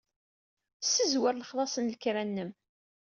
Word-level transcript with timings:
Ssezwer 0.81 1.33
lexlaṣ 1.35 1.73
n 1.77 1.87
lekra-nnem. 1.91 2.51